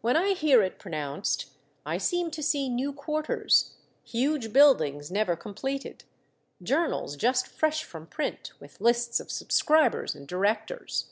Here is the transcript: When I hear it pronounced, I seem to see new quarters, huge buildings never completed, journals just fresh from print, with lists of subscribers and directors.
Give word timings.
When 0.00 0.16
I 0.16 0.32
hear 0.32 0.62
it 0.62 0.78
pronounced, 0.78 1.44
I 1.84 1.98
seem 1.98 2.30
to 2.30 2.42
see 2.42 2.70
new 2.70 2.90
quarters, 2.90 3.74
huge 4.02 4.50
buildings 4.50 5.10
never 5.10 5.36
completed, 5.36 6.04
journals 6.62 7.16
just 7.18 7.46
fresh 7.46 7.84
from 7.84 8.06
print, 8.06 8.52
with 8.60 8.80
lists 8.80 9.20
of 9.20 9.30
subscribers 9.30 10.14
and 10.14 10.26
directors. 10.26 11.10